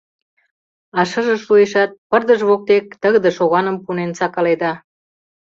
А 0.97 0.99
шыже 1.09 1.35
шуэшат, 1.45 1.91
пырдыж 2.09 2.41
воктек 2.49 2.85
тыгыде 3.01 3.31
шоганым 3.37 3.77
пунен 3.83 4.11
сакаледа. 4.19 4.73